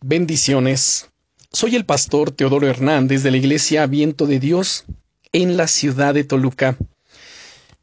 Bendiciones. 0.00 1.10
Soy 1.52 1.74
el 1.74 1.84
pastor 1.84 2.30
Teodoro 2.30 2.68
Hernández 2.68 3.24
de 3.24 3.32
la 3.32 3.36
Iglesia 3.36 3.84
Viento 3.86 4.26
de 4.26 4.38
Dios 4.38 4.84
en 5.32 5.56
la 5.56 5.66
ciudad 5.66 6.14
de 6.14 6.22
Toluca. 6.22 6.76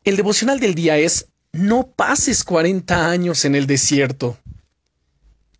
El 0.06 0.16
devocional 0.16 0.62
del 0.62 0.76
día 0.76 0.98
es 0.98 1.28
No 1.52 1.88
pases 1.88 2.46
40 2.46 3.10
años 3.10 3.44
en 3.44 3.54
el 3.54 3.68
desierto. 3.68 4.38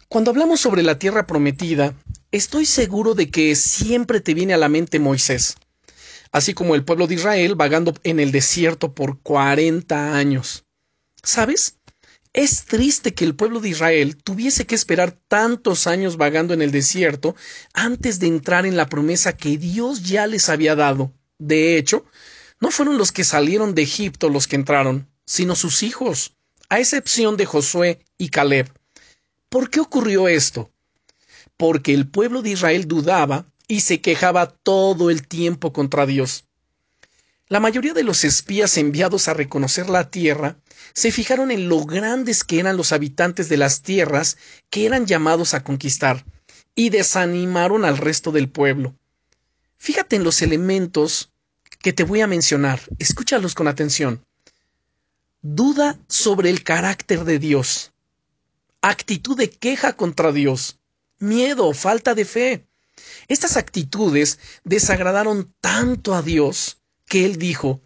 Cuando 0.08 0.32
hablamos 0.32 0.62
sobre 0.62 0.82
la 0.82 0.98
tierra 0.98 1.28
prometida, 1.28 1.94
estoy 2.32 2.66
seguro 2.66 3.16
de 3.16 3.30
que 3.30 3.54
siempre 3.56 4.22
te 4.22 4.34
viene 4.34 4.54
a 4.54 4.58
la 4.58 4.70
mente 4.70 4.98
Moisés, 4.98 5.58
así 6.32 6.54
como 6.54 6.74
el 6.76 6.86
pueblo 6.86 7.08
de 7.08 7.16
Israel 7.16 7.56
vagando 7.56 7.94
en 8.04 8.22
el 8.22 8.32
desierto 8.32 8.96
por 8.96 9.20
40 9.20 10.16
años. 10.16 10.64
¿Sabes? 11.22 11.75
Es 12.36 12.66
triste 12.66 13.14
que 13.14 13.24
el 13.24 13.34
pueblo 13.34 13.62
de 13.62 13.70
Israel 13.70 14.18
tuviese 14.22 14.68
que 14.68 14.76
esperar 14.76 15.14
tantos 15.14 15.88
años 15.88 16.18
vagando 16.18 16.54
en 16.54 16.62
el 16.62 16.70
desierto 16.70 17.34
antes 17.74 18.20
de 18.20 18.28
entrar 18.28 18.66
en 18.66 18.76
la 18.76 18.90
promesa 18.90 19.38
que 19.38 19.58
Dios 19.58 20.04
ya 20.04 20.28
les 20.28 20.50
había 20.50 20.76
dado. 20.76 21.14
De 21.40 21.78
hecho, 21.78 22.04
no 22.60 22.72
fueron 22.72 22.98
los 22.98 23.14
que 23.14 23.24
salieron 23.24 23.74
de 23.74 23.84
Egipto 23.84 24.28
los 24.28 24.48
que 24.48 24.58
entraron, 24.58 25.08
sino 25.26 25.56
sus 25.56 25.82
hijos, 25.82 26.36
a 26.68 26.82
excepción 26.82 27.38
de 27.38 27.46
Josué 27.46 28.04
y 28.18 28.28
Caleb. 28.28 28.70
¿Por 29.48 29.70
qué 29.70 29.80
ocurrió 29.80 30.28
esto? 30.28 30.74
Porque 31.56 31.94
el 31.94 32.06
pueblo 32.06 32.42
de 32.42 32.50
Israel 32.50 32.86
dudaba 32.86 33.46
y 33.70 33.80
se 33.80 34.02
quejaba 34.02 34.48
todo 34.48 35.10
el 35.10 35.26
tiempo 35.26 35.72
contra 35.72 36.06
Dios. 36.06 36.44
La 37.48 37.60
mayoría 37.60 37.94
de 37.94 38.02
los 38.02 38.24
espías 38.24 38.76
enviados 38.76 39.28
a 39.28 39.36
reconocer 39.36 39.88
la 39.88 40.10
tierra 40.10 40.58
se 40.94 41.12
fijaron 41.12 41.52
en 41.52 41.70
lo 41.70 41.86
grandes 41.86 42.44
que 42.44 42.60
eran 42.60 42.76
los 42.76 42.92
habitantes 42.92 43.50
de 43.50 43.58
las 43.58 43.84
tierras 43.84 44.38
que 44.72 44.88
eran 44.88 45.06
llamados 45.06 45.54
a 45.54 45.64
conquistar, 45.64 46.26
y 46.74 46.90
desanimaron 46.90 47.86
al 47.86 48.00
resto 48.00 48.32
del 48.32 48.50
pueblo. 48.50 48.96
Fíjate 49.78 50.16
en 50.16 50.24
los 50.24 50.42
elementos 50.42 51.32
que 51.84 51.94
te 51.94 52.04
voy 52.04 52.22
a 52.22 52.28
mencionar, 52.28 52.82
escúchalos 52.98 53.54
con 53.54 53.68
atención. 53.68 54.26
Duda 55.44 56.00
sobre 56.08 56.50
el 56.50 56.64
carácter 56.64 57.26
de 57.26 57.38
Dios, 57.38 57.94
actitud 58.82 59.38
de 59.38 59.52
queja 59.52 59.94
contra 59.94 60.32
Dios, 60.32 60.80
miedo, 61.20 61.72
falta 61.74 62.16
de 62.16 62.26
fe. 62.26 62.66
Estas 63.28 63.56
actitudes 63.56 64.40
desagradaron 64.64 65.54
tanto 65.62 66.16
a 66.16 66.24
Dios 66.24 66.80
que 67.08 67.26
él 67.26 67.38
dijo, 67.38 67.82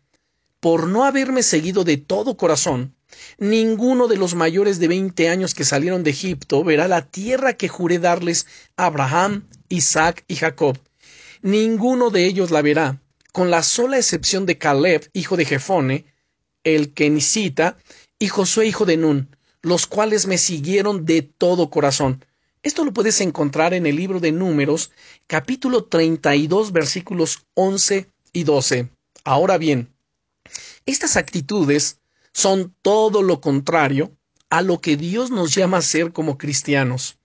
por 0.59 0.87
no 0.87 1.05
haberme 1.05 1.43
seguido 1.43 1.83
de 1.83 1.97
todo 1.97 2.37
corazón, 2.37 2.95
ninguno 3.37 4.07
de 4.07 4.17
los 4.17 4.35
mayores 4.35 4.79
de 4.79 4.87
veinte 4.87 5.29
años 5.29 5.53
que 5.53 5.63
salieron 5.63 6.03
de 6.03 6.11
Egipto 6.11 6.63
verá 6.63 6.87
la 6.87 7.05
tierra 7.05 7.53
que 7.53 7.69
juré 7.69 7.99
darles 7.99 8.45
a 8.75 8.85
Abraham, 8.85 9.47
Isaac 9.69 10.23
y 10.27 10.35
Jacob. 10.35 10.77
Ninguno 11.41 12.09
de 12.09 12.25
ellos 12.25 12.51
la 12.51 12.61
verá, 12.61 13.01
con 13.31 13.49
la 13.49 13.63
sola 13.63 13.97
excepción 13.97 14.45
de 14.45 14.57
Caleb, 14.57 15.09
hijo 15.13 15.37
de 15.37 15.45
Jefone, 15.45 16.05
el 16.63 16.93
Kenisita, 16.93 17.77
y 18.19 18.27
Josué, 18.27 18.67
hijo 18.67 18.85
de 18.85 18.97
Nun, 18.97 19.35
los 19.61 19.87
cuales 19.87 20.27
me 20.27 20.37
siguieron 20.37 21.05
de 21.05 21.21
todo 21.21 21.69
corazón. 21.69 22.25
Esto 22.61 22.83
lo 22.83 22.91
puedes 22.91 23.21
encontrar 23.21 23.73
en 23.73 23.85
el 23.85 23.95
libro 23.95 24.19
de 24.19 24.33
Números, 24.33 24.91
capítulo 25.27 25.85
32, 25.85 26.73
versículos 26.73 27.45
11 27.53 28.09
y 28.33 28.43
12. 28.43 28.89
Ahora 29.23 29.57
bien, 29.57 29.93
estas 30.85 31.17
actitudes 31.17 31.99
son 32.33 32.73
todo 32.81 33.21
lo 33.21 33.41
contrario 33.41 34.15
a 34.49 34.61
lo 34.61 34.81
que 34.81 34.97
Dios 34.97 35.29
nos 35.29 35.53
llama 35.53 35.77
a 35.77 35.81
ser 35.81 36.11
como 36.11 36.37
cristianos, 36.37 37.17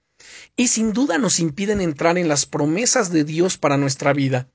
y 0.57 0.69
sin 0.69 0.93
duda 0.93 1.19
nos 1.19 1.41
impiden 1.41 1.81
entrar 1.81 2.19
en 2.19 2.29
las 2.29 2.47
promesas 2.47 3.11
de 3.11 3.25
Dios 3.25 3.57
para 3.57 3.77
nuestra 3.77 4.13
vida. 4.13 4.49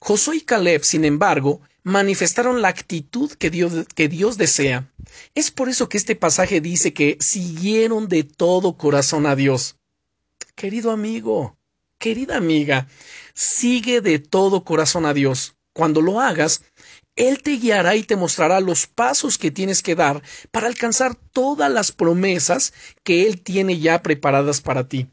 Josué 0.00 0.36
y 0.36 0.40
Caleb, 0.42 0.84
sin 0.84 1.04
embargo, 1.04 1.60
manifestaron 1.82 2.62
la 2.62 2.68
actitud 2.68 3.32
que 3.32 3.50
Dios, 3.50 3.86
que 3.94 4.08
Dios 4.08 4.38
desea. 4.38 4.92
Es 5.34 5.50
por 5.50 5.68
eso 5.68 5.88
que 5.88 5.98
este 5.98 6.14
pasaje 6.14 6.60
dice 6.60 6.92
que 6.92 7.16
siguieron 7.20 8.08
de 8.08 8.22
todo 8.22 8.76
corazón 8.76 9.26
a 9.26 9.34
Dios. 9.34 9.76
Querido 10.54 10.92
amigo, 10.92 11.56
querida 11.98 12.36
amiga, 12.36 12.86
sigue 13.34 14.00
de 14.00 14.18
todo 14.18 14.64
corazón 14.64 15.04
a 15.04 15.14
Dios. 15.14 15.56
Cuando 15.72 16.00
lo 16.00 16.20
hagas, 16.20 16.62
Él 17.18 17.42
te 17.42 17.56
guiará 17.56 17.96
y 17.96 18.04
te 18.04 18.14
mostrará 18.14 18.60
los 18.60 18.86
pasos 18.86 19.38
que 19.38 19.50
tienes 19.50 19.82
que 19.82 19.96
dar 19.96 20.22
para 20.52 20.68
alcanzar 20.68 21.16
todas 21.16 21.70
las 21.70 21.90
promesas 21.90 22.72
que 23.02 23.26
Él 23.26 23.42
tiene 23.42 23.80
ya 23.80 24.04
preparadas 24.04 24.60
para 24.60 24.88
ti. 24.88 25.08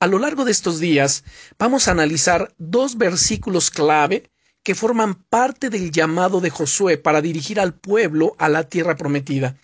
A 0.00 0.08
lo 0.08 0.18
largo 0.18 0.44
de 0.44 0.50
estos 0.50 0.80
días 0.80 1.22
vamos 1.56 1.86
a 1.86 1.92
analizar 1.92 2.52
dos 2.58 2.98
versículos 2.98 3.70
clave 3.70 4.28
que 4.64 4.74
forman 4.74 5.14
parte 5.14 5.70
del 5.70 5.92
llamado 5.92 6.40
de 6.40 6.50
Josué 6.50 6.98
para 6.98 7.22
dirigir 7.22 7.60
al 7.60 7.74
pueblo 7.74 8.34
a 8.38 8.48
la 8.48 8.68
tierra 8.68 8.96
prometida, 8.96 9.56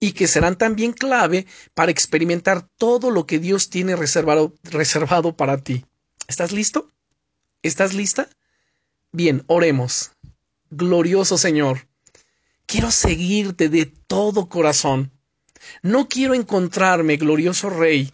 y 0.00 0.12
que 0.12 0.26
serán 0.26 0.56
también 0.56 0.94
clave 0.94 1.46
para 1.74 1.90
experimentar 1.90 2.66
todo 2.78 3.10
lo 3.10 3.26
que 3.26 3.38
Dios 3.38 3.68
tiene 3.68 3.94
reservado, 3.94 4.54
reservado 4.62 5.36
para 5.36 5.58
ti. 5.58 5.84
¿Estás 6.28 6.52
listo? 6.52 6.88
¿Estás 7.62 7.92
lista? 7.92 8.30
Bien, 9.12 9.44
oremos. 9.46 10.15
Glorioso 10.70 11.38
Señor, 11.38 11.86
quiero 12.66 12.90
seguirte 12.90 13.68
de 13.68 13.86
todo 13.86 14.48
corazón. 14.48 15.12
No 15.82 16.08
quiero 16.08 16.34
encontrarme, 16.34 17.16
glorioso 17.16 17.70
Rey, 17.70 18.12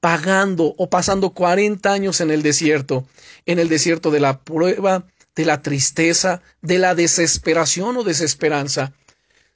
pagando 0.00 0.74
o 0.78 0.88
pasando 0.88 1.30
cuarenta 1.30 1.92
años 1.92 2.20
en 2.20 2.30
el 2.30 2.42
desierto, 2.42 3.06
en 3.44 3.58
el 3.58 3.68
desierto 3.68 4.10
de 4.10 4.20
la 4.20 4.40
prueba, 4.40 5.06
de 5.34 5.44
la 5.44 5.62
tristeza, 5.62 6.42
de 6.62 6.78
la 6.78 6.94
desesperación 6.94 7.96
o 7.96 8.04
desesperanza, 8.04 8.92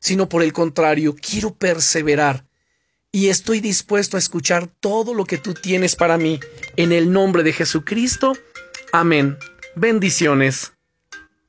sino 0.00 0.28
por 0.28 0.42
el 0.42 0.52
contrario, 0.52 1.14
quiero 1.14 1.54
perseverar 1.54 2.44
y 3.14 3.28
estoy 3.28 3.60
dispuesto 3.60 4.16
a 4.16 4.18
escuchar 4.18 4.66
todo 4.66 5.14
lo 5.14 5.24
que 5.24 5.38
tú 5.38 5.54
tienes 5.54 5.94
para 5.94 6.18
mí. 6.18 6.40
En 6.76 6.90
el 6.90 7.12
nombre 7.12 7.44
de 7.44 7.52
Jesucristo. 7.52 8.32
Amén. 8.92 9.38
Bendiciones. 9.76 10.72